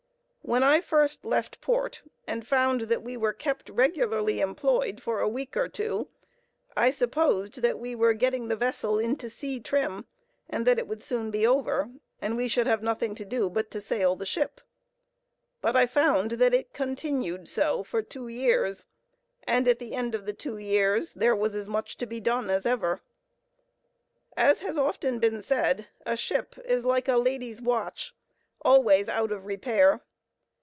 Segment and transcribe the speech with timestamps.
[0.43, 5.29] When I first left port, and found that we were kept regularly employed for a
[5.29, 6.09] week or two,
[6.75, 10.07] I supposed that we were getting the vessel into sea trim
[10.49, 13.71] and that it would soon be over, and we should have nothing to do but
[13.71, 14.59] to sail the ship;
[15.61, 18.83] but I found that it continued so for two years,
[19.43, 22.49] and at the end of the two years there was as much to be done
[22.49, 22.99] as ever.
[24.35, 28.13] As has often been said, a ship is like a lady's watch,
[28.65, 30.01] always out of repair.